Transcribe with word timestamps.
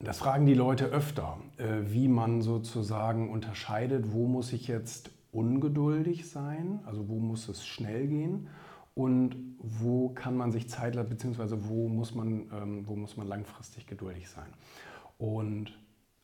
Das 0.00 0.18
fragen 0.18 0.46
die 0.46 0.54
Leute 0.54 0.86
öfter, 0.86 1.38
äh, 1.56 1.80
wie 1.86 2.06
man 2.06 2.40
sozusagen 2.40 3.30
unterscheidet, 3.30 4.12
wo 4.12 4.26
muss 4.28 4.52
ich 4.52 4.68
jetzt 4.68 5.10
ungeduldig 5.32 6.28
sein, 6.28 6.80
also 6.86 7.08
wo 7.08 7.18
muss 7.18 7.48
es 7.48 7.66
schnell 7.66 8.06
gehen 8.06 8.48
und 8.94 9.36
wo 9.58 10.10
kann 10.10 10.36
man 10.36 10.52
sich 10.52 10.68
Zeit 10.68 10.94
lassen, 10.94 11.08
beziehungsweise 11.08 11.68
wo 11.68 11.88
muss 11.88 12.14
man, 12.14 12.48
ähm, 12.52 12.86
wo 12.86 12.94
muss 12.94 13.16
man 13.16 13.26
langfristig 13.26 13.86
geduldig 13.86 14.28
sein. 14.28 14.46
Und 15.18 15.76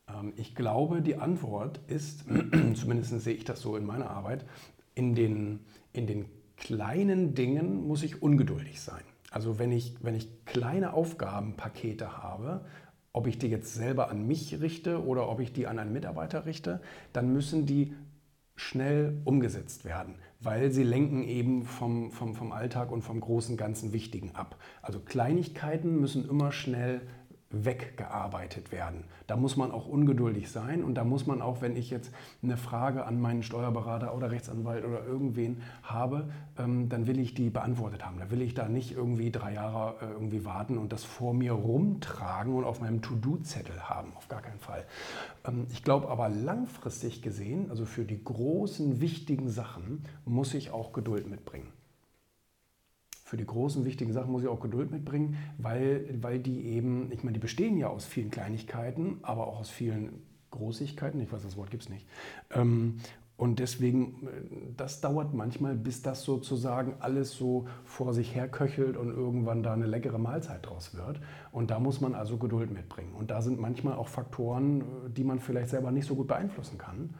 ähm, 0.07 0.31
ich 0.37 0.55
glaube, 0.55 1.01
die 1.01 1.17
Antwort 1.17 1.81
ist, 1.87 2.23
zumindest 2.75 3.19
sehe 3.21 3.35
ich 3.35 3.43
das 3.43 3.59
so 3.59 3.75
in 3.75 3.85
meiner 3.85 4.09
Arbeit, 4.09 4.45
in 4.93 5.15
den, 5.15 5.59
in 5.91 6.07
den 6.07 6.25
kleinen 6.55 7.35
Dingen 7.35 7.85
muss 7.85 8.03
ich 8.03 8.21
ungeduldig 8.21 8.79
sein. 8.79 9.03
Also 9.31 9.59
wenn 9.59 9.73
ich, 9.73 9.95
wenn 10.01 10.15
ich 10.15 10.45
kleine 10.45 10.93
Aufgabenpakete 10.93 12.23
habe, 12.23 12.63
ob 13.15 13.27
ich 13.27 13.37
die 13.37 13.47
jetzt 13.47 13.73
selber 13.73 14.09
an 14.09 14.27
mich 14.27 14.59
richte 14.59 15.05
oder 15.05 15.29
ob 15.29 15.39
ich 15.39 15.53
die 15.53 15.67
an 15.67 15.79
einen 15.79 15.93
Mitarbeiter 15.93 16.45
richte, 16.45 16.81
dann 17.13 17.31
müssen 17.31 17.65
die 17.65 17.93
schnell 18.57 19.21
umgesetzt 19.23 19.85
werden, 19.85 20.15
weil 20.41 20.69
sie 20.71 20.83
lenken 20.83 21.23
eben 21.23 21.63
vom, 21.63 22.11
vom, 22.11 22.35
vom 22.35 22.51
Alltag 22.51 22.91
und 22.91 23.03
vom 23.03 23.21
großen 23.21 23.55
ganzen 23.55 23.93
Wichtigen 23.93 24.35
ab. 24.35 24.57
Also 24.81 24.99
Kleinigkeiten 24.99 25.97
müssen 25.97 26.27
immer 26.27 26.51
schnell 26.51 27.01
weggearbeitet 27.63 28.71
werden. 28.71 29.05
Da 29.27 29.37
muss 29.37 29.55
man 29.55 29.71
auch 29.71 29.87
ungeduldig 29.87 30.51
sein 30.51 30.83
und 30.83 30.95
da 30.95 31.03
muss 31.03 31.25
man 31.25 31.41
auch, 31.41 31.61
wenn 31.61 31.75
ich 31.75 31.89
jetzt 31.89 32.11
eine 32.43 32.57
Frage 32.57 33.05
an 33.05 33.21
meinen 33.21 33.43
Steuerberater 33.43 34.15
oder 34.15 34.31
Rechtsanwalt 34.31 34.83
oder 34.83 35.05
irgendwen 35.05 35.61
habe, 35.83 36.29
ähm, 36.57 36.89
dann 36.89 37.07
will 37.07 37.19
ich 37.19 37.33
die 37.33 37.49
beantwortet 37.49 38.05
haben. 38.05 38.19
Da 38.19 38.31
will 38.31 38.41
ich 38.41 38.53
da 38.53 38.67
nicht 38.67 38.91
irgendwie 38.91 39.31
drei 39.31 39.53
Jahre 39.53 39.95
äh, 40.01 40.11
irgendwie 40.11 40.43
warten 40.43 40.77
und 40.77 40.91
das 40.91 41.03
vor 41.03 41.33
mir 41.33 41.53
rumtragen 41.53 42.53
und 42.53 42.65
auf 42.65 42.81
meinem 42.81 43.01
To-Do-Zettel 43.01 43.87
haben. 43.87 44.11
Auf 44.15 44.27
gar 44.27 44.41
keinen 44.41 44.59
Fall. 44.59 44.85
Ähm, 45.47 45.67
ich 45.71 45.83
glaube 45.83 46.09
aber 46.09 46.29
langfristig 46.29 47.21
gesehen, 47.21 47.69
also 47.69 47.85
für 47.85 48.03
die 48.03 48.21
großen, 48.21 48.99
wichtigen 48.99 49.49
Sachen, 49.49 50.03
muss 50.25 50.53
ich 50.53 50.71
auch 50.71 50.91
Geduld 50.91 51.29
mitbringen 51.29 51.71
für 53.35 53.37
die 53.37 53.45
großen, 53.45 53.83
wichtigen 53.83 54.13
Sachen 54.13 54.31
muss 54.31 54.43
ich 54.43 54.47
auch 54.47 54.61
Geduld 54.61 54.91
mitbringen, 54.91 55.35
weil, 55.57 56.07
weil 56.21 56.39
die 56.39 56.67
eben, 56.67 57.11
ich 57.11 57.21
meine, 57.25 57.33
die 57.33 57.41
bestehen 57.41 57.77
ja 57.77 57.89
aus 57.89 58.05
vielen 58.05 58.31
Kleinigkeiten, 58.31 59.17
aber 59.23 59.47
auch 59.47 59.59
aus 59.59 59.69
vielen 59.69 60.21
Großigkeiten. 60.51 61.19
Ich 61.19 61.33
weiß, 61.33 61.43
das 61.43 61.57
Wort 61.57 61.69
gibt 61.69 61.83
es 61.83 61.89
nicht. 61.89 62.07
Ähm, 62.51 62.99
und 63.35 63.59
deswegen, 63.59 64.25
äh, 64.25 64.71
das 64.77 65.01
dauert 65.01 65.33
manchmal, 65.33 65.75
bis 65.75 66.01
das 66.01 66.23
sozusagen 66.23 66.95
alles 67.01 67.33
so 67.33 67.67
vor 67.83 68.13
sich 68.13 68.33
her 68.33 68.47
köchelt 68.47 68.95
und 68.95 69.09
irgendwann 69.09 69.63
da 69.63 69.73
eine 69.73 69.85
leckere 69.85 70.17
Mahlzeit 70.17 70.65
draus 70.65 70.95
wird. 70.95 71.19
Und 71.51 71.71
da 71.71 71.81
muss 71.81 71.99
man 71.99 72.15
also 72.15 72.37
Geduld 72.37 72.71
mitbringen. 72.71 73.13
Und 73.15 73.31
da 73.31 73.41
sind 73.41 73.59
manchmal 73.59 73.95
auch 73.95 74.07
Faktoren, 74.07 74.79
äh, 74.79 74.83
die 75.09 75.25
man 75.25 75.41
vielleicht 75.41 75.71
selber 75.71 75.91
nicht 75.91 76.07
so 76.07 76.15
gut 76.15 76.27
beeinflussen 76.27 76.77
kann 76.77 77.15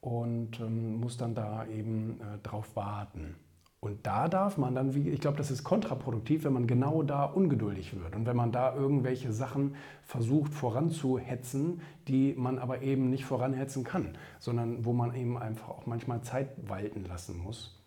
und 0.00 0.60
ähm, 0.60 1.00
muss 1.00 1.16
dann 1.16 1.34
da 1.34 1.66
eben 1.66 2.20
äh, 2.20 2.38
drauf 2.44 2.76
warten. 2.76 3.34
Und 3.80 4.06
da 4.06 4.28
darf 4.28 4.56
man 4.56 4.74
dann, 4.74 4.90
ich 5.06 5.20
glaube, 5.20 5.36
das 5.36 5.50
ist 5.50 5.62
kontraproduktiv, 5.62 6.44
wenn 6.44 6.52
man 6.52 6.66
genau 6.66 7.02
da 7.02 7.24
ungeduldig 7.24 7.94
wird 7.94 8.16
und 8.16 8.26
wenn 8.26 8.36
man 8.36 8.50
da 8.50 8.74
irgendwelche 8.74 9.32
Sachen 9.32 9.76
versucht 10.02 10.54
voranzuhetzen, 10.54 11.82
die 12.08 12.34
man 12.36 12.58
aber 12.58 12.82
eben 12.82 13.10
nicht 13.10 13.26
voranhetzen 13.26 13.84
kann, 13.84 14.16
sondern 14.38 14.84
wo 14.84 14.92
man 14.92 15.14
eben 15.14 15.38
einfach 15.38 15.68
auch 15.68 15.86
manchmal 15.86 16.22
Zeit 16.22 16.48
walten 16.68 17.04
lassen 17.04 17.38
muss. 17.38 17.84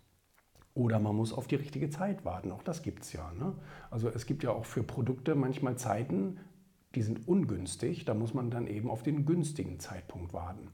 Oder 0.74 1.00
man 1.00 1.16
muss 1.16 1.32
auf 1.32 1.48
die 1.48 1.56
richtige 1.56 1.90
Zeit 1.90 2.24
warten, 2.24 2.52
auch 2.52 2.62
das 2.62 2.82
gibt 2.82 3.02
es 3.02 3.12
ja. 3.12 3.32
Ne? 3.38 3.54
Also 3.90 4.08
es 4.08 4.24
gibt 4.24 4.44
ja 4.44 4.52
auch 4.52 4.64
für 4.64 4.84
Produkte 4.84 5.34
manchmal 5.34 5.76
Zeiten, 5.76 6.38
die 6.94 7.02
sind 7.02 7.26
ungünstig, 7.28 8.04
da 8.04 8.14
muss 8.14 8.32
man 8.32 8.50
dann 8.50 8.66
eben 8.66 8.88
auf 8.88 9.02
den 9.02 9.26
günstigen 9.26 9.80
Zeitpunkt 9.80 10.32
warten. 10.32 10.68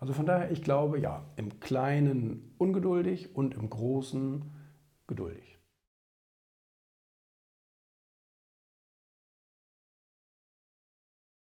Also 0.00 0.12
von 0.12 0.26
daher, 0.26 0.50
ich 0.50 0.62
glaube, 0.62 0.98
ja, 0.98 1.24
im 1.36 1.60
Kleinen 1.60 2.52
ungeduldig 2.58 3.34
und 3.34 3.54
im 3.54 3.70
Großen 3.70 4.44
geduldig. 5.06 5.58